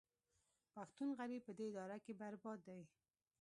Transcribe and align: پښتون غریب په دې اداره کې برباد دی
پښتون 0.75 1.09
غریب 1.19 1.41
په 1.45 1.51
دې 1.57 1.65
اداره 1.71 1.97
کې 2.03 2.13
برباد 2.21 2.59
دی 2.67 2.81